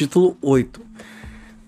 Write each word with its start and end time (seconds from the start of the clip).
Título 0.00 0.34
8. 0.40 0.80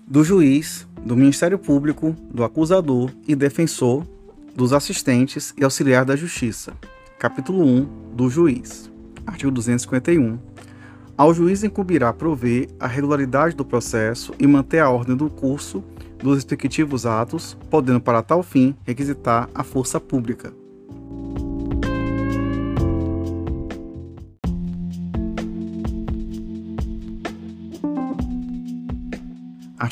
Do 0.07 0.23
juiz, 0.23 0.87
do 1.05 1.15
Ministério 1.15 1.59
Público, 1.59 2.15
do 2.33 2.43
acusador 2.43 3.11
e 3.27 3.35
defensor, 3.35 4.07
dos 4.55 4.73
assistentes 4.73 5.53
e 5.55 5.63
auxiliar 5.63 6.03
da 6.03 6.15
Justiça. 6.15 6.73
Capítulo 7.19 7.63
1. 7.63 8.15
Do 8.15 8.31
juiz. 8.31 8.89
Artigo 9.27 9.51
251. 9.51 10.39
Ao 11.15 11.31
juiz 11.31 11.63
incumbirá 11.63 12.11
prover 12.11 12.69
a 12.79 12.87
regularidade 12.87 13.55
do 13.55 13.63
processo 13.63 14.33
e 14.39 14.47
manter 14.47 14.79
a 14.79 14.89
ordem 14.89 15.15
do 15.15 15.29
curso 15.29 15.83
dos 16.17 16.33
respectivos 16.33 17.05
atos, 17.05 17.55
podendo 17.69 18.01
para 18.01 18.23
tal 18.23 18.41
fim 18.41 18.75
requisitar 18.83 19.47
a 19.53 19.63
força 19.63 19.99
pública. 19.99 20.51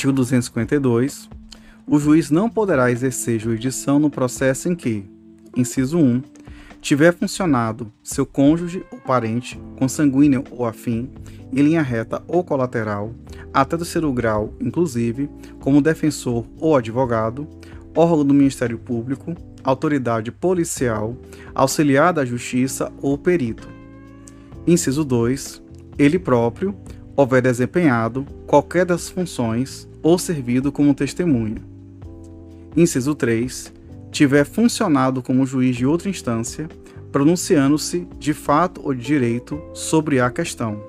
Artigo 0.02 0.14
252. 0.14 1.30
O 1.86 2.00
juiz 2.00 2.32
não 2.32 2.50
poderá 2.50 2.90
exercer 2.90 3.40
jurisdição 3.40 4.00
no 4.00 4.10
processo 4.10 4.68
em 4.68 4.74
que, 4.74 5.06
inciso 5.56 6.00
1, 6.00 6.24
tiver 6.82 7.14
funcionado 7.14 7.92
seu 8.02 8.26
cônjuge 8.26 8.84
ou 8.92 8.98
parente, 8.98 9.62
consanguíneo 9.78 10.44
ou 10.50 10.66
afim, 10.66 11.08
em 11.54 11.62
linha 11.62 11.84
reta 11.84 12.20
ou 12.28 12.44
colateral, 12.44 13.14
até 13.54 13.78
terceiro 13.78 14.12
grau, 14.12 14.56
inclusive, 14.60 15.30
como 15.60 15.84
defensor 15.84 16.48
ou 16.58 16.76
advogado, 16.76 17.48
órgão 17.96 18.26
do 18.26 18.34
Ministério 18.34 18.80
Público, 18.80 19.36
autoridade 19.64 20.32
policial, 20.32 21.16
auxiliar 21.54 22.12
da 22.12 22.26
Justiça 22.26 22.92
ou 23.04 23.20
perito. 23.20 23.70
Inciso 24.66 25.06
2. 25.06 25.62
Ele 25.96 26.18
próprio, 26.18 26.76
houver 27.22 27.42
desempenhado 27.42 28.26
qualquer 28.48 28.86
das 28.86 29.10
funções 29.10 29.88
ou 30.02 30.18
servido 30.18 30.72
como 30.72 30.94
testemunha. 30.94 31.62
Inciso 32.76 33.14
3. 33.14 33.72
Tiver 34.12 34.46
funcionado 34.46 35.22
como 35.22 35.46
juiz 35.46 35.76
de 35.76 35.86
outra 35.86 36.10
instância, 36.10 36.68
pronunciando-se 37.12 38.08
de 38.18 38.34
fato 38.34 38.82
ou 38.84 38.94
de 38.94 39.02
direito 39.02 39.62
sobre 39.74 40.20
a 40.20 40.30
questão. 40.30 40.84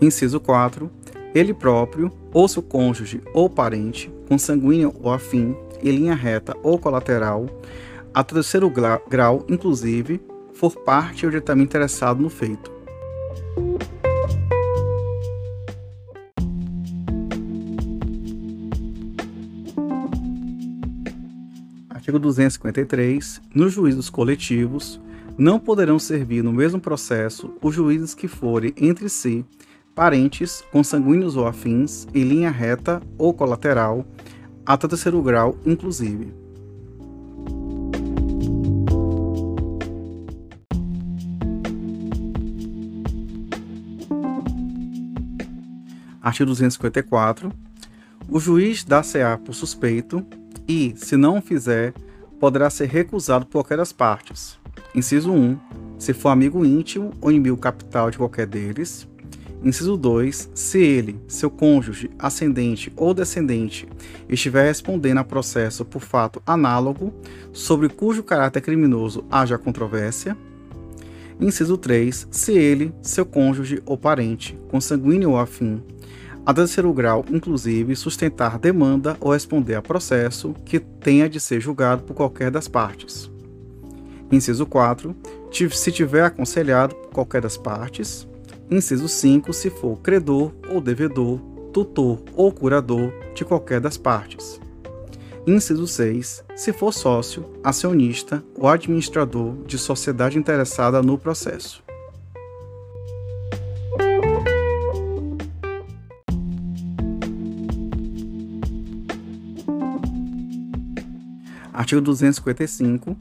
Inciso 0.00 0.38
4. 0.38 0.90
Ele 1.34 1.52
próprio, 1.52 2.12
ou 2.32 2.48
seu 2.48 2.62
cônjuge 2.62 3.20
ou 3.34 3.48
parente, 3.48 4.10
consanguíneo 4.28 4.94
ou 5.02 5.12
afim, 5.12 5.54
em 5.82 5.90
linha 5.90 6.14
reta 6.14 6.56
ou 6.62 6.78
colateral, 6.78 7.46
a 8.12 8.24
terceiro 8.24 8.72
grau, 9.08 9.44
inclusive, 9.48 10.20
for 10.54 10.74
parte 10.74 11.26
ou 11.26 11.30
diretamente 11.30 11.68
interessado 11.68 12.22
no 12.22 12.30
feito. 12.30 12.75
Artigo 22.06 22.20
253. 22.20 23.42
Nos 23.52 23.72
juízos 23.72 24.08
coletivos, 24.08 25.00
não 25.36 25.58
poderão 25.58 25.98
servir 25.98 26.40
no 26.40 26.52
mesmo 26.52 26.80
processo 26.80 27.52
os 27.60 27.74
juízes 27.74 28.14
que 28.14 28.28
forem 28.28 28.72
entre 28.76 29.08
si 29.08 29.44
parentes, 29.92 30.62
consanguíneos 30.70 31.36
ou 31.36 31.48
afins, 31.48 32.06
em 32.14 32.22
linha 32.22 32.48
reta 32.48 33.02
ou 33.18 33.34
colateral, 33.34 34.06
até 34.64 34.86
terceiro 34.86 35.20
grau, 35.20 35.58
inclusive. 35.66 36.32
Artigo 46.22 46.50
254. 46.50 47.50
O 48.28 48.38
juiz 48.38 48.84
dá-se-á 48.84 49.36
por 49.38 49.54
suspeito 49.54 50.24
e, 50.68 50.94
se 50.96 51.16
não 51.16 51.38
o 51.38 51.42
fizer, 51.42 51.94
poderá 52.40 52.68
ser 52.70 52.86
recusado 52.88 53.46
por 53.46 53.52
qualquer 53.52 53.78
das 53.78 53.92
partes. 53.92 54.58
Inciso 54.94 55.32
1. 55.32 55.58
Se 55.98 56.12
for 56.12 56.30
amigo 56.30 56.64
íntimo 56.64 57.12
ou 57.20 57.30
inimigo 57.30 57.56
capital 57.56 58.10
de 58.10 58.18
qualquer 58.18 58.46
deles. 58.46 59.08
Inciso 59.62 59.96
2. 59.96 60.50
Se 60.54 60.78
ele, 60.78 61.18
seu 61.26 61.50
cônjuge, 61.50 62.10
ascendente 62.18 62.92
ou 62.96 63.14
descendente 63.14 63.88
estiver 64.28 64.66
respondendo 64.66 65.18
a 65.18 65.24
processo 65.24 65.84
por 65.84 66.02
fato 66.02 66.42
análogo 66.46 67.12
sobre 67.52 67.88
cujo 67.88 68.22
caráter 68.22 68.60
criminoso 68.60 69.24
haja 69.30 69.58
controvérsia. 69.58 70.36
Inciso 71.40 71.76
3. 71.76 72.28
Se 72.30 72.52
ele, 72.52 72.94
seu 73.02 73.26
cônjuge 73.26 73.82
ou 73.84 73.96
parente, 73.98 74.58
consanguíneo 74.68 75.30
ou 75.30 75.38
afim, 75.38 75.82
a 76.46 76.54
terceiro 76.54 76.92
grau, 76.92 77.24
inclusive, 77.28 77.96
sustentar 77.96 78.56
demanda 78.56 79.16
ou 79.20 79.32
responder 79.32 79.74
a 79.74 79.82
processo 79.82 80.54
que 80.64 80.78
tenha 80.78 81.28
de 81.28 81.40
ser 81.40 81.60
julgado 81.60 82.04
por 82.04 82.14
qualquer 82.14 82.52
das 82.52 82.68
partes. 82.68 83.28
Inciso 84.30 84.64
4. 84.64 85.14
Se 85.72 85.90
tiver 85.90 86.22
aconselhado 86.22 86.94
por 86.94 87.10
qualquer 87.10 87.42
das 87.42 87.56
partes. 87.56 88.28
Inciso 88.70 89.08
5. 89.08 89.52
Se 89.52 89.70
for 89.70 89.96
credor 89.96 90.52
ou 90.72 90.80
devedor, 90.80 91.40
tutor 91.72 92.22
ou 92.34 92.52
curador 92.52 93.12
de 93.34 93.44
qualquer 93.44 93.80
das 93.80 93.96
partes. 93.96 94.60
Inciso 95.48 95.86
6. 95.86 96.44
Se 96.54 96.72
for 96.72 96.92
sócio, 96.92 97.44
acionista 97.64 98.42
ou 98.56 98.68
administrador 98.68 99.56
de 99.66 99.78
sociedade 99.78 100.38
interessada 100.38 101.02
no 101.02 101.18
processo. 101.18 101.85
Artigo 111.86 112.00
255. 112.00 113.16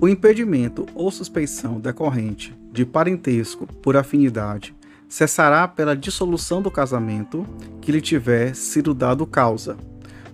O 0.00 0.08
impedimento 0.08 0.84
ou 0.92 1.08
suspeição 1.08 1.78
decorrente 1.78 2.52
de 2.72 2.84
parentesco 2.84 3.64
por 3.80 3.96
afinidade 3.96 4.74
cessará 5.08 5.68
pela 5.68 5.94
dissolução 5.94 6.60
do 6.60 6.68
casamento 6.68 7.46
que 7.80 7.92
lhe 7.92 8.00
tiver 8.00 8.56
sido 8.56 8.92
dado 8.92 9.24
causa, 9.24 9.76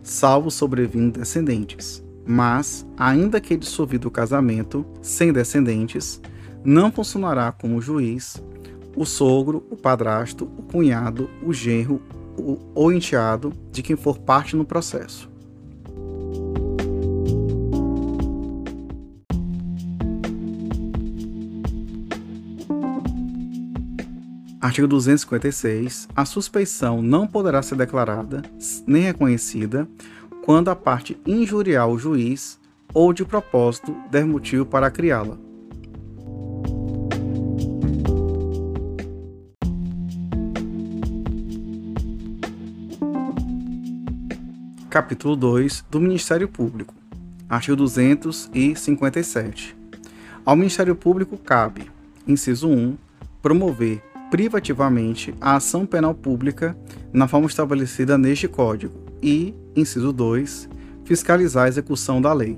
salvo 0.02 0.50
sobrevindo 0.50 1.18
descendentes. 1.18 2.02
Mas, 2.26 2.86
ainda 2.96 3.38
que 3.38 3.54
dissolvido 3.54 4.08
o 4.08 4.10
casamento 4.10 4.86
sem 5.02 5.30
descendentes, 5.30 6.22
não 6.64 6.90
funcionará 6.90 7.52
como 7.52 7.82
juiz 7.82 8.42
o 8.96 9.04
sogro, 9.04 9.62
o 9.70 9.76
padrasto, 9.76 10.46
o 10.56 10.62
cunhado, 10.62 11.28
o 11.42 11.52
genro 11.52 12.00
ou 12.74 12.90
enteado 12.90 13.52
de 13.70 13.82
quem 13.82 13.94
for 13.94 14.18
parte 14.18 14.56
no 14.56 14.64
processo. 14.64 15.28
Artigo 24.68 24.86
256. 24.86 26.08
A 26.14 26.26
suspeição 26.26 27.00
não 27.00 27.26
poderá 27.26 27.62
ser 27.62 27.74
declarada 27.74 28.42
nem 28.86 29.00
reconhecida 29.00 29.88
quando 30.44 30.68
a 30.68 30.76
parte 30.76 31.18
injuriar 31.26 31.88
o 31.88 31.98
juiz 31.98 32.60
ou 32.92 33.14
de 33.14 33.24
propósito 33.24 33.96
der 34.10 34.26
motivo 34.26 34.66
para 34.66 34.90
criá-la. 34.90 35.38
Capítulo 44.90 45.34
2 45.34 45.86
do 45.90 45.98
Ministério 45.98 46.46
Público. 46.46 46.92
Artigo 47.48 47.74
257. 47.74 49.74
Ao 50.44 50.54
Ministério 50.54 50.94
Público 50.94 51.38
cabe, 51.38 51.90
inciso 52.26 52.68
1, 52.68 52.98
promover 53.40 54.02
privativamente 54.30 55.34
a 55.40 55.56
ação 55.56 55.86
penal 55.86 56.14
pública 56.14 56.76
na 57.12 57.26
forma 57.26 57.46
estabelecida 57.46 58.18
neste 58.18 58.46
Código 58.46 58.94
e, 59.22 59.54
inciso 59.74 60.12
2, 60.12 60.68
fiscalizar 61.04 61.64
a 61.64 61.68
execução 61.68 62.20
da 62.20 62.32
lei. 62.32 62.56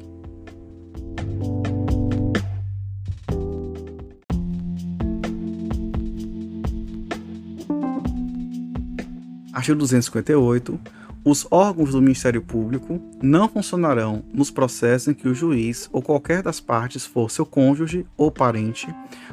Artigo 9.52 9.78
258. 9.78 11.00
Os 11.22 11.46
órgãos 11.50 11.90
do 11.90 12.00
Ministério 12.00 12.40
Público 12.40 12.99
não 13.22 13.46
funcionarão 13.46 14.22
nos 14.32 14.50
processos 14.50 15.08
em 15.08 15.14
que 15.14 15.28
o 15.28 15.34
juiz 15.34 15.87
ou 15.93 16.00
qualquer 16.00 16.43
das 16.43 16.61
partes 16.61 17.05
for 17.05 17.31
seu 17.31 17.44
cônjuge 17.44 18.06
ou 18.17 18.31
parente, 18.31 18.88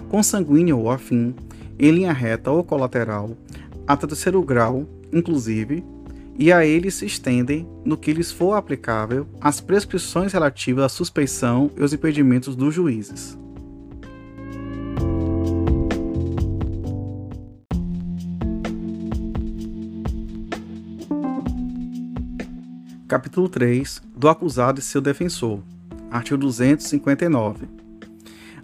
consanguíneo 0.10 0.80
ou 0.80 0.92
afim, 0.92 1.34
em 1.80 1.92
linha 1.92 2.12
reta 2.12 2.52
ou 2.52 2.62
colateral, 2.62 3.38
até 3.88 4.06
terceiro 4.06 4.42
grau, 4.42 4.86
inclusive, 5.14 5.82
e 6.38 6.52
a 6.52 6.66
eles 6.66 6.96
se 6.96 7.06
estendem, 7.06 7.66
no 7.86 7.96
que 7.96 8.12
lhes 8.12 8.34
for 8.34 8.54
aplicável, 8.54 9.26
as 9.40 9.62
prescrições 9.62 10.34
relativas 10.34 10.84
à 10.84 10.90
suspeição 10.90 11.72
e 11.78 11.82
os 11.82 11.94
impedimentos 11.94 12.54
dos 12.54 12.76
juízes. 12.76 13.38
Capítulo 23.08 23.48
3 23.48 24.02
do 24.18 24.28
acusado 24.28 24.82
e 24.82 24.84
seu 24.84 25.00
defensor. 25.00 25.62
Artigo 26.12 26.38
259. 26.40 27.66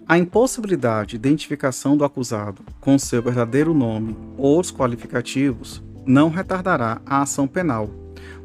A 0.06 0.18
impossibilidade 0.18 1.12
de 1.12 1.16
identificação 1.16 1.96
do 1.96 2.04
acusado 2.04 2.60
com 2.78 2.98
seu 2.98 3.22
verdadeiro 3.22 3.72
nome 3.72 4.14
ou 4.36 4.60
os 4.60 4.70
qualificativos 4.70 5.82
não 6.04 6.28
retardará 6.28 7.00
a 7.06 7.22
ação 7.22 7.48
penal, 7.48 7.88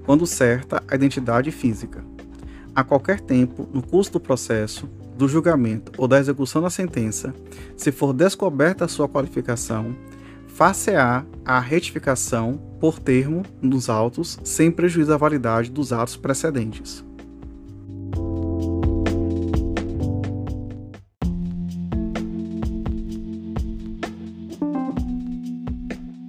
quando 0.06 0.26
certa 0.26 0.82
a 0.88 0.96
identidade 0.96 1.52
física. 1.52 2.02
A 2.74 2.82
qualquer 2.82 3.20
tempo, 3.20 3.68
no 3.74 3.86
curso 3.86 4.14
do 4.14 4.22
processo, 4.22 4.88
do 5.18 5.28
julgamento 5.28 5.92
ou 5.98 6.08
da 6.08 6.18
execução 6.18 6.62
da 6.62 6.70
sentença, 6.70 7.34
se 7.76 7.92
for 7.92 8.14
descoberta 8.14 8.86
a 8.86 8.88
sua 8.88 9.10
qualificação, 9.10 9.94
far-se-á 10.48 11.26
a 11.44 11.60
retificação 11.60 12.69
por 12.80 13.00
termo 13.00 13.44
nos 13.62 13.90
autos, 13.90 14.40
sem 14.44 14.72
prejuízo 14.72 15.14
à 15.14 15.18
validade 15.18 15.70
dos 15.70 15.92
atos 15.92 16.16
precedentes. 16.16 17.04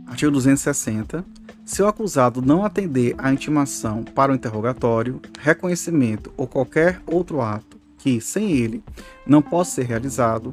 Artigo 0.07 0.33
260. 0.33 1.25
Se 1.65 1.83
o 1.83 1.87
acusado 1.87 2.43
não 2.43 2.65
atender 2.65 3.15
à 3.17 3.33
intimação 3.33 4.03
para 4.03 4.33
o 4.33 4.35
interrogatório, 4.35 5.21
reconhecimento 5.39 6.33
ou 6.37 6.47
qualquer 6.47 7.01
outro 7.07 7.41
ato 7.41 7.79
que, 7.97 8.21
sem 8.21 8.51
ele, 8.51 8.83
não 9.27 9.41
possa 9.41 9.77
ser 9.77 9.85
realizado, 9.85 10.53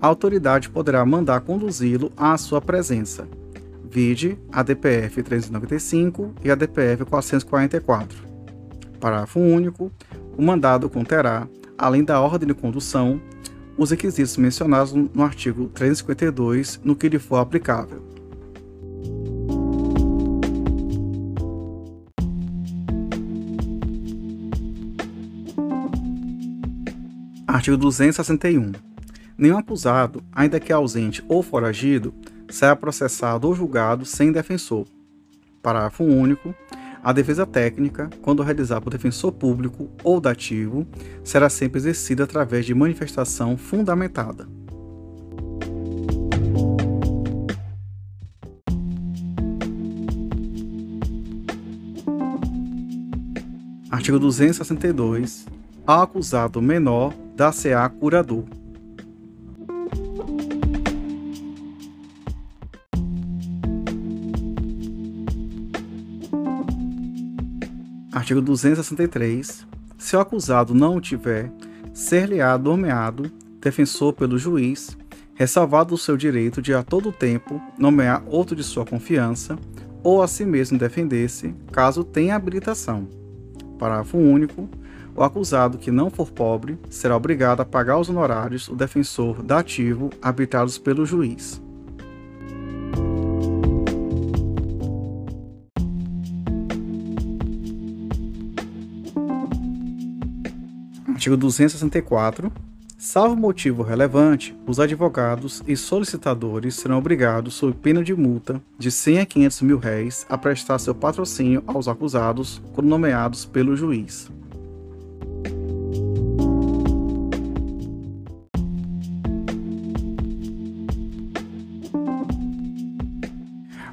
a 0.00 0.06
autoridade 0.06 0.68
poderá 0.68 1.04
mandar 1.04 1.42
conduzi-lo 1.42 2.10
à 2.16 2.36
sua 2.36 2.60
presença. 2.60 3.28
Vide 3.94 4.36
a 4.50 4.60
DPF 4.64 5.22
395 5.22 6.34
e 6.42 6.50
a 6.50 6.56
DPF 6.56 7.04
444. 7.04 8.26
Parágrafo 8.98 9.38
único. 9.38 9.92
O 10.36 10.42
mandado 10.42 10.90
conterá, 10.90 11.46
além 11.78 12.02
da 12.02 12.20
ordem 12.20 12.48
de 12.48 12.54
condução, 12.54 13.22
os 13.78 13.92
requisitos 13.92 14.36
mencionados 14.36 14.92
no 14.92 15.22
artigo 15.22 15.68
352, 15.68 16.80
no 16.82 16.96
que 16.96 17.08
lhe 17.08 17.20
for 17.20 17.36
aplicável. 17.36 18.02
Artigo 27.46 27.76
261. 27.76 28.72
Nenhum 29.38 29.56
acusado, 29.56 30.20
ainda 30.32 30.58
que 30.58 30.72
ausente 30.72 31.24
ou 31.28 31.44
foragido, 31.44 32.12
será 32.50 32.76
processado 32.76 33.48
ou 33.48 33.54
julgado 33.54 34.04
sem 34.04 34.32
defensor. 34.32 34.86
Parágrafo 35.62 36.04
único. 36.04 36.54
A 37.02 37.12
defesa 37.12 37.44
técnica, 37.44 38.08
quando 38.22 38.42
realizada 38.42 38.80
por 38.80 38.90
defensor 38.90 39.32
público 39.32 39.90
ou 40.02 40.20
dativo, 40.20 40.86
será 41.22 41.50
sempre 41.50 41.78
exercida 41.78 42.24
através 42.24 42.64
de 42.64 42.74
manifestação 42.74 43.56
fundamentada. 43.56 44.48
Artigo 53.90 54.18
262. 54.18 55.46
Ao 55.86 56.02
acusado 56.02 56.60
menor 56.60 57.14
da 57.36 57.52
CA 57.52 57.88
Curador. 57.88 58.44
Artigo 68.24 68.40
263. 68.40 69.66
Se 69.98 70.16
o 70.16 70.18
acusado 70.18 70.72
não 70.72 70.96
o 70.96 71.00
tiver, 71.00 71.52
ser-lhe-á 71.92 72.56
nomeado 72.56 73.30
defensor 73.60 74.14
pelo 74.14 74.38
juiz, 74.38 74.96
ressalvado 75.34 75.94
o 75.94 75.98
seu 75.98 76.16
direito 76.16 76.62
de 76.62 76.72
a 76.72 76.82
todo 76.82 77.12
tempo 77.12 77.60
nomear 77.76 78.24
outro 78.26 78.56
de 78.56 78.64
sua 78.64 78.86
confiança 78.86 79.58
ou 80.02 80.22
a 80.22 80.26
si 80.26 80.46
mesmo 80.46 80.78
defender-se, 80.78 81.54
caso 81.70 82.02
tenha 82.02 82.34
habilitação. 82.34 83.06
Parágrafo 83.78 84.16
único. 84.16 84.70
O 85.14 85.22
acusado 85.22 85.76
que 85.76 85.90
não 85.90 86.08
for 86.08 86.30
pobre 86.30 86.78
será 86.88 87.14
obrigado 87.14 87.60
a 87.60 87.66
pagar 87.66 87.98
os 87.98 88.08
honorários 88.08 88.68
do 88.68 88.74
defensor 88.74 89.42
dativo 89.42 90.08
arbitrados 90.22 90.78
pelo 90.78 91.04
juiz. 91.04 91.62
Artigo 101.24 101.38
264. 101.38 102.52
Salvo 102.98 103.34
motivo 103.34 103.82
relevante, 103.82 104.54
os 104.66 104.78
advogados 104.78 105.62
e 105.66 105.74
solicitadores 105.74 106.74
serão 106.74 106.98
obrigados, 106.98 107.54
sob 107.54 107.72
pena 107.72 108.04
de 108.04 108.14
multa 108.14 108.60
de 108.78 108.90
100 108.90 109.20
a 109.20 109.24
500 109.24 109.62
mil 109.62 109.78
réis, 109.78 110.26
a 110.28 110.36
prestar 110.36 110.78
seu 110.78 110.94
patrocínio 110.94 111.64
aos 111.66 111.88
acusados 111.88 112.60
quando 112.74 112.88
nomeados 112.88 113.46
pelo 113.46 113.74
juiz. 113.74 114.30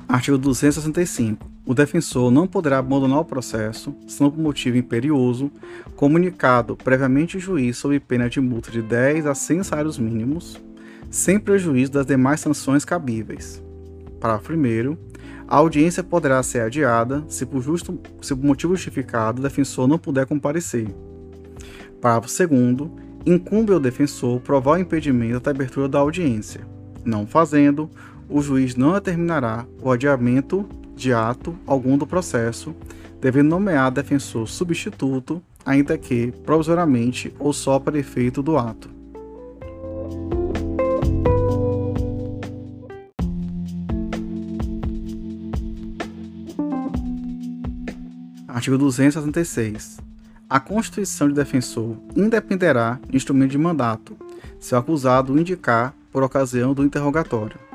Artigo 0.06 0.38
265. 0.38 1.50
O 1.72 1.74
defensor 1.74 2.30
não 2.30 2.48
poderá 2.48 2.80
abandonar 2.80 3.20
o 3.20 3.24
processo, 3.24 3.96
senão 4.06 4.30
por 4.30 4.42
motivo 4.42 4.76
imperioso, 4.76 5.50
comunicado 5.96 6.76
previamente 6.76 7.38
ao 7.38 7.42
juiz 7.42 7.78
sob 7.78 7.98
pena 7.98 8.30
de 8.30 8.42
multa 8.42 8.70
de 8.70 8.82
10 8.82 9.26
a 9.26 9.34
100 9.34 9.64
salários 9.64 9.98
mínimos, 9.98 10.62
sem 11.10 11.40
prejuízo 11.40 11.94
das 11.94 12.06
demais 12.06 12.42
sanções 12.42 12.84
cabíveis. 12.84 13.64
Parágrafo 14.20 14.52
1. 14.52 14.98
A 15.48 15.56
audiência 15.56 16.04
poderá 16.04 16.44
ser 16.44 16.60
adiada 16.60 17.24
se 17.30 17.46
por, 17.46 17.62
justo, 17.62 17.98
se 18.22 18.36
por 18.36 18.44
motivo 18.44 18.76
justificado 18.76 19.40
o 19.40 19.44
defensor 19.44 19.88
não 19.88 19.98
puder 19.98 20.26
comparecer. 20.26 20.94
Parágrafo 22.02 22.28
2. 22.48 22.92
Incumbe 23.26 23.72
ao 23.72 23.80
defensor 23.80 24.42
provar 24.42 24.74
o 24.74 24.82
impedimento 24.82 25.40
da 25.40 25.52
abertura 25.52 25.88
da 25.88 26.00
audiência. 26.00 26.68
Não 27.06 27.26
fazendo, 27.26 27.90
o 28.32 28.42
juiz 28.42 28.76
não 28.76 28.94
determinará 28.94 29.66
o 29.82 29.92
adiamento 29.92 30.68
de 30.96 31.14
ato 31.14 31.56
algum 31.68 31.98
do 31.98 32.08
processo, 32.08 32.74
devendo 33.20 33.50
nomear 33.50 33.92
defensor 33.92 34.48
substituto, 34.48 35.44
ainda 35.66 35.98
que 35.98 36.32
provisoriamente 36.46 37.34
ou 37.38 37.52
só 37.52 37.78
para 37.78 38.00
efeito 38.00 38.42
do 38.42 38.58
ato. 38.58 38.90
Artigo 48.48 48.78
266. 48.78 50.00
A 50.50 50.60
constituição 50.60 51.28
de 51.28 51.34
defensor 51.34 51.98
independerá 52.16 53.00
de 53.10 53.18
instrumento 53.18 53.52
de 53.52 53.58
mandato, 53.58 54.16
se 54.60 54.76
o 54.76 54.78
acusado 54.78 55.40
indicar 55.40 55.94
por 56.12 56.24
ocasião 56.24 56.74
do 56.74 56.84
interrogatório. 56.84 57.71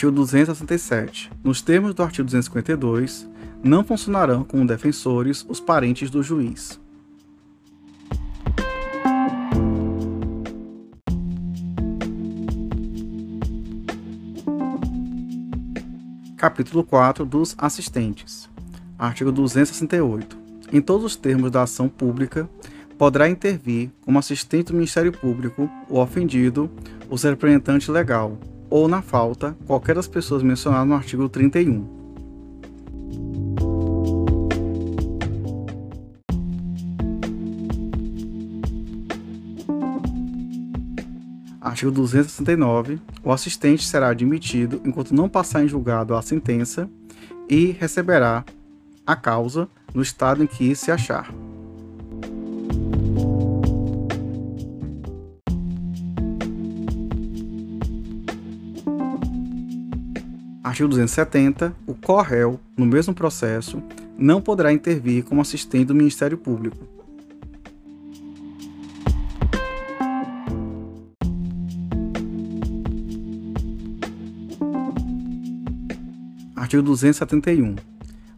Artigo 0.00 0.12
267. 0.12 1.30
Nos 1.44 1.60
termos 1.60 1.92
do 1.92 2.02
artigo 2.02 2.24
252, 2.24 3.28
não 3.62 3.84
funcionarão 3.84 4.42
como 4.44 4.66
defensores 4.66 5.44
os 5.46 5.60
parentes 5.60 6.08
do 6.08 6.22
juiz. 6.22 6.80
Capítulo 16.34 16.82
4 16.82 17.26
dos 17.26 17.54
assistentes. 17.58 18.48
Artigo 18.98 19.30
268. 19.30 20.38
Em 20.72 20.80
todos 20.80 21.04
os 21.04 21.14
termos 21.14 21.50
da 21.50 21.64
ação 21.64 21.90
pública, 21.90 22.48
poderá 22.96 23.28
intervir 23.28 23.90
como 24.00 24.18
assistente 24.18 24.68
do 24.68 24.76
Ministério 24.76 25.12
Público 25.12 25.70
o 25.90 25.98
ofendido, 25.98 26.70
o 27.10 27.16
representante 27.16 27.90
legal, 27.90 28.38
ou, 28.70 28.86
na 28.88 29.02
falta, 29.02 29.56
qualquer 29.66 29.96
das 29.96 30.06
pessoas 30.06 30.42
mencionadas 30.42 30.88
no 30.88 30.94
artigo 30.94 31.28
31. 31.28 32.00
Artigo 41.60 41.90
269. 41.90 43.00
O 43.22 43.32
assistente 43.32 43.86
será 43.86 44.08
admitido 44.08 44.80
enquanto 44.84 45.14
não 45.14 45.28
passar 45.28 45.62
em 45.62 45.68
julgado 45.68 46.14
a 46.14 46.22
sentença 46.22 46.88
e 47.48 47.72
receberá 47.72 48.44
a 49.06 49.16
causa 49.16 49.68
no 49.92 50.02
estado 50.02 50.42
em 50.42 50.46
que 50.46 50.74
se 50.74 50.90
achar. 50.90 51.32
Artigo 60.80 60.88
270. 60.88 61.76
O 61.86 61.94
corréu, 61.94 62.58
no 62.74 62.86
mesmo 62.86 63.12
processo, 63.12 63.82
não 64.16 64.40
poderá 64.40 64.72
intervir 64.72 65.22
como 65.24 65.42
assistente 65.42 65.84
do 65.84 65.94
Ministério 65.94 66.38
Público. 66.38 66.88
Artigo 76.56 76.82
271. 76.82 77.76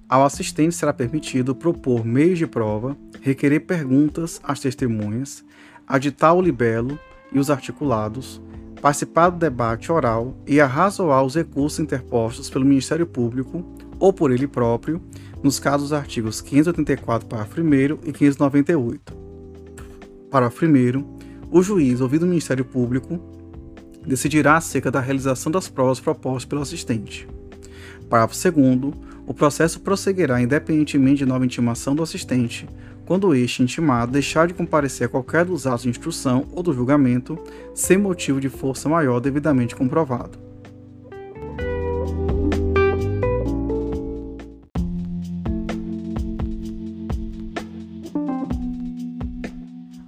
Ao 0.09 0.25
assistente 0.25 0.75
será 0.75 0.93
permitido 0.93 1.55
propor 1.55 2.05
meios 2.05 2.41
de 2.41 2.49
prova, 2.49 2.97
requerer 3.21 3.61
perguntas 3.61 4.41
às 4.43 4.59
testemunhas, 4.59 5.45
aditar 5.87 6.35
o 6.35 6.43
libelo 6.43 6.99
e 7.33 7.39
os 7.39 7.51
articulados, 7.51 8.43
participar 8.83 9.31
do 9.31 9.39
debate 9.39 9.93
oral 9.93 10.37
e 10.45 10.61
arrazoar 10.61 11.23
os 11.23 11.37
recursos 11.37 11.79
interpostos 11.79 12.51
pelo 12.51 12.65
Ministério 12.65 13.07
Público 13.07 13.65
ou 13.97 14.13
por 14.13 14.33
ele 14.33 14.49
próprio, 14.49 15.01
nos 15.41 15.61
casos 15.61 15.91
dos 15.91 15.93
artigos 15.93 16.41
584, 16.41 17.29
parágrafo 17.29 17.61
1 17.61 17.65
e 18.05 18.13
598. 18.13 19.17
Parágrafo 20.29 20.67
1. 20.67 21.19
O 21.49 21.63
juiz, 21.63 22.01
ouvido 22.01 22.25
o 22.25 22.29
Ministério 22.29 22.65
Público, 22.65 23.21
decidirá 24.05 24.57
acerca 24.57 24.91
da 24.91 24.99
realização 24.99 25.53
das 25.53 25.69
provas 25.69 26.01
propostas 26.01 26.45
pelo 26.45 26.63
assistente. 26.63 27.29
Parágrafo 28.11 28.35
2. 28.51 28.95
O 29.25 29.33
processo 29.33 29.81
prosseguirá 29.81 30.43
independentemente 30.43 31.19
de 31.19 31.27
nova 31.27 31.45
intimação 31.45 31.95
do 31.95 32.03
assistente, 32.03 32.69
quando 33.07 33.35
este 33.35 33.63
intimado 33.63 34.13
deixar 34.13 34.47
de 34.47 34.55
comparecer 34.55 35.07
a 35.07 35.11
qualquer 35.11 35.45
dos 35.45 35.67
atos 35.67 35.83
de 35.83 35.89
instrução 35.89 36.47
ou 36.53 36.63
do 36.63 36.73
julgamento, 36.73 37.39
sem 37.75 37.99
motivo 37.99 38.41
de 38.41 38.49
força 38.49 38.89
maior 38.89 39.21
devidamente 39.21 39.75
comprovado. 39.75 40.39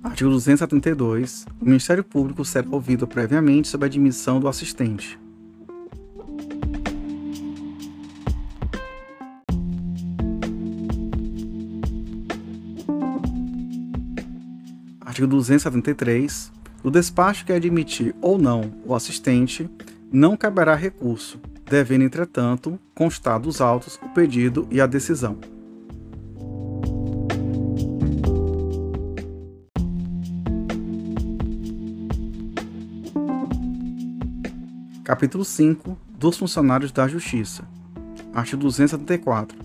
Artigo 0.02 0.30
272. 0.30 1.44
O 1.60 1.64
Ministério 1.64 2.04
Público 2.04 2.44
será 2.44 2.68
ouvido 2.70 3.04
previamente 3.04 3.66
sobre 3.66 3.86
a 3.86 3.88
admissão 3.88 4.38
do 4.38 4.46
assistente. 4.46 5.18
Artigo 15.14 15.28
273. 15.28 16.50
O 16.82 16.90
despacho 16.90 17.46
que 17.46 17.52
admitir 17.52 18.16
ou 18.20 18.36
não 18.36 18.74
o 18.84 18.96
assistente 18.96 19.70
não 20.12 20.36
caberá 20.36 20.74
recurso, 20.74 21.38
devendo, 21.70 22.02
entretanto, 22.02 22.80
constar 22.96 23.38
dos 23.38 23.60
autos 23.60 23.96
o 24.02 24.08
pedido 24.08 24.66
e 24.72 24.80
a 24.80 24.86
decisão. 24.88 25.38
Capítulo 35.04 35.44
5 35.44 35.96
dos 36.18 36.36
funcionários 36.36 36.90
da 36.90 37.06
Justiça. 37.06 37.62
Artigo 38.34 38.62
274. 38.62 39.56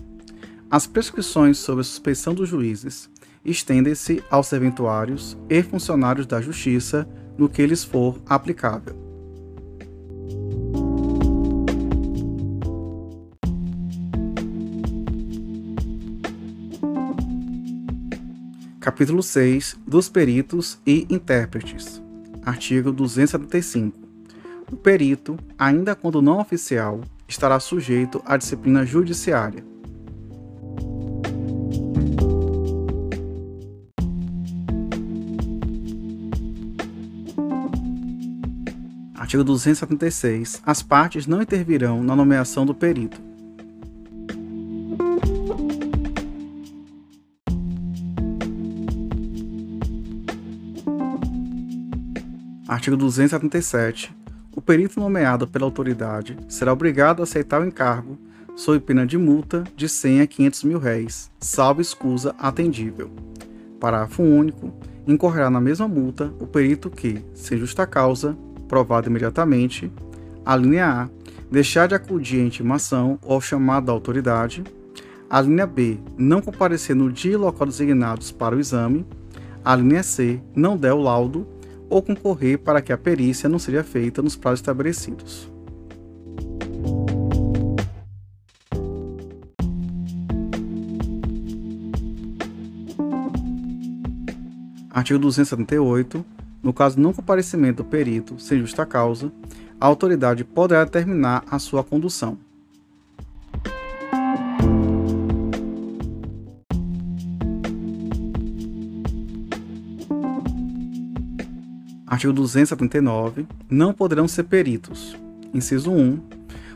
As 0.70 0.86
prescrições 0.86 1.58
sobre 1.58 1.80
a 1.80 1.84
suspeição 1.84 2.32
dos 2.32 2.48
juízes 2.48 3.10
estendem-se 3.44 4.22
aos 4.30 4.46
serventuários 4.46 5.36
e 5.48 5.62
funcionários 5.62 6.26
da 6.26 6.40
Justiça 6.40 7.08
no 7.38 7.48
que 7.48 7.66
lhes 7.66 7.82
for 7.82 8.20
aplicável. 8.26 8.98
Capítulo 18.78 19.22
6 19.22 19.78
dos 19.86 20.08
peritos 20.08 20.78
e 20.86 21.06
intérpretes. 21.10 22.02
Artigo 22.44 22.90
275. 22.90 23.98
O 24.72 24.76
perito, 24.76 25.36
ainda 25.58 25.94
quando 25.94 26.22
não 26.22 26.40
oficial, 26.40 27.00
estará 27.28 27.60
sujeito 27.60 28.22
à 28.24 28.36
disciplina 28.36 28.84
judiciária 28.84 29.69
Artigo 39.30 39.44
276. 39.44 40.60
As 40.66 40.82
partes 40.82 41.24
não 41.24 41.40
intervirão 41.40 42.02
na 42.02 42.16
nomeação 42.16 42.66
do 42.66 42.74
perito. 42.74 43.22
Artigo 52.66 52.96
277. 52.96 54.12
O 54.56 54.60
perito 54.60 54.98
nomeado 54.98 55.46
pela 55.46 55.64
autoridade 55.64 56.36
será 56.48 56.72
obrigado 56.72 57.20
a 57.20 57.22
aceitar 57.22 57.60
o 57.60 57.64
encargo 57.64 58.18
sob 58.56 58.80
pena 58.80 59.06
de 59.06 59.16
multa 59.16 59.62
de 59.76 59.88
100 59.88 60.22
a 60.22 60.26
500 60.26 60.64
mil 60.64 60.78
réis, 60.80 61.30
salvo 61.38 61.80
escusa 61.80 62.34
atendível. 62.36 63.12
Parágrafo 63.78 64.24
único. 64.24 64.72
Incorrerá 65.06 65.48
na 65.48 65.60
mesma 65.60 65.86
multa 65.86 66.34
o 66.40 66.48
perito 66.48 66.90
que, 66.90 67.24
sem 67.32 67.56
justa 67.58 67.86
causa, 67.86 68.36
provado 68.70 69.10
imediatamente. 69.10 69.92
A 70.46 70.54
linha 70.54 70.86
A, 70.86 71.08
deixar 71.50 71.88
de 71.88 71.96
acudir 71.96 72.40
à 72.40 72.44
intimação 72.44 73.18
ou 73.20 73.34
ao 73.34 73.40
chamado 73.40 73.86
da 73.86 73.92
autoridade. 73.92 74.62
A 75.28 75.40
linha 75.40 75.66
B, 75.66 75.98
não 76.16 76.40
comparecer 76.40 76.94
no 76.94 77.10
dia 77.10 77.32
e 77.32 77.36
local 77.36 77.66
designados 77.66 78.30
para 78.30 78.54
o 78.54 78.60
exame. 78.60 79.04
A 79.64 79.74
linha 79.74 80.04
C, 80.04 80.40
não 80.54 80.76
der 80.76 80.92
o 80.92 81.02
laudo 81.02 81.46
ou 81.88 82.00
concorrer 82.00 82.60
para 82.60 82.80
que 82.80 82.92
a 82.92 82.96
perícia 82.96 83.48
não 83.48 83.58
seja 83.58 83.82
feita 83.82 84.22
nos 84.22 84.36
prazos 84.36 84.60
estabelecidos. 84.60 85.50
Artigo 94.92 95.18
278. 95.18 96.39
No 96.62 96.72
caso 96.72 96.96
de 96.96 97.02
não 97.02 97.12
comparecimento 97.12 97.82
do 97.82 97.88
perito 97.88 98.38
sem 98.38 98.58
justa 98.58 98.84
causa, 98.84 99.32
a 99.80 99.86
autoridade 99.86 100.44
poderá 100.44 100.84
determinar 100.84 101.42
a 101.50 101.58
sua 101.58 101.82
condução. 101.82 102.38
Artigo 112.06 112.32
279. 112.32 113.46
Não 113.70 113.94
poderão 113.94 114.28
ser 114.28 114.42
peritos. 114.42 115.16
Inciso 115.54 115.90
1. 115.90 116.20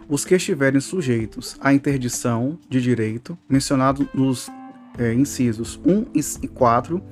Os 0.08 0.24
que 0.24 0.34
estiverem 0.34 0.80
sujeitos 0.80 1.56
à 1.60 1.74
interdição 1.74 2.58
de 2.68 2.80
direito, 2.80 3.36
mencionado 3.48 4.08
nos 4.14 4.48
é, 4.96 5.12
incisos 5.12 5.78
1 5.84 6.06
e 6.42 6.48
4 6.48 7.02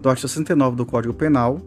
do 0.00 0.08
artigo 0.08 0.28
69 0.28 0.76
do 0.76 0.86
Código 0.86 1.12
Penal, 1.12 1.60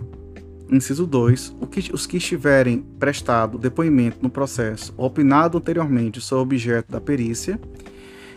Inciso 0.69 1.07
2. 1.07 1.55
os 1.93 2.05
que 2.05 2.17
estiverem 2.17 2.83
prestado 2.99 3.57
depoimento 3.57 4.17
no 4.21 4.29
processo 4.29 4.93
opinado 4.97 5.57
anteriormente 5.57 6.19
sobre 6.19 6.55
objeto 6.55 6.91
da 6.91 6.99
perícia. 6.99 7.59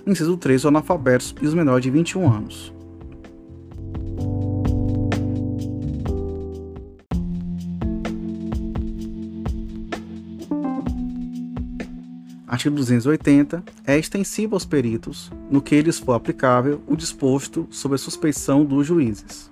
Inciso 0.07 0.37
3. 0.37 0.63
Os 0.63 0.67
analfabetos 0.67 1.35
e 1.43 1.47
os 1.47 1.55
menores 1.55 1.83
de 1.83 1.91
21 1.91 2.33
anos. 2.33 2.73
Artigo 12.47 12.77
280. 12.77 13.63
É 13.87 13.99
extensivo 13.99 14.55
aos 14.55 14.65
peritos, 14.65 15.33
no 15.51 15.61
que 15.61 15.81
lhes 15.83 15.99
for 15.99 16.13
aplicável, 16.13 16.81
o 16.87 16.95
disposto 16.95 17.67
sobre 17.71 17.97
a 17.97 17.99
suspeição 17.99 18.65
dos 18.65 18.87
juízes. 18.87 19.50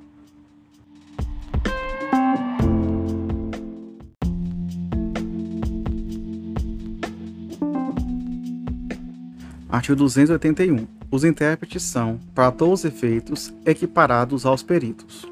Artigo 9.78 9.94
281. 9.94 10.88
Os 11.08 11.22
intérpretes 11.22 11.84
são, 11.84 12.18
para 12.34 12.50
todos 12.50 12.80
os 12.80 12.84
efeitos, 12.84 13.54
equiparados 13.64 14.44
aos 14.44 14.60
peritos. 14.60 15.24